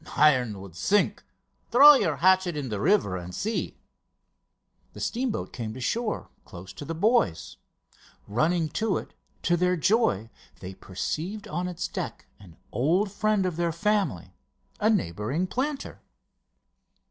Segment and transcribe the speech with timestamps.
[0.17, 1.21] "Iron would sink.
[1.69, 3.77] Throw your hatchet in the river and see."
[4.93, 7.57] The steam boat came to shore, close to the boys.
[8.27, 13.57] Running to it, to their joy, they perceived on its deck an old friend of
[13.57, 14.33] their family,
[14.79, 16.01] a neighbouring planter.